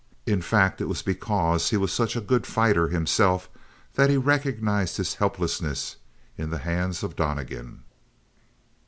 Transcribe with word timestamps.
In 0.25 0.41
fact 0.41 0.81
it 0.81 0.87
was 0.87 1.03
because 1.03 1.69
he 1.69 1.77
was 1.77 1.93
such 1.93 2.15
a 2.15 2.21
good 2.21 2.47
fighter 2.47 2.87
himself 2.87 3.47
that 3.93 4.09
he 4.09 4.17
recognized 4.17 4.97
his 4.97 5.13
helplessness 5.13 5.97
in 6.39 6.49
the 6.49 6.57
hands 6.65 7.03
of 7.03 7.15
Donnegan. 7.15 7.83